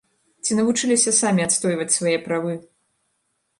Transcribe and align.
Ці 0.45 0.55
навучыліся 0.59 1.13
самі 1.17 1.45
адстойваць 1.47 1.95
свае 1.99 2.17
правы? 2.27 2.59